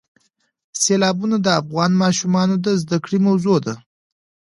سیلابونه 0.81 1.37
د 1.41 1.47
افغان 1.61 1.91
ماشومانو 2.03 2.55
د 2.65 2.67
زده 2.81 2.97
کړې 3.03 3.17
موضوع 3.27 3.57
ده. 3.65 3.75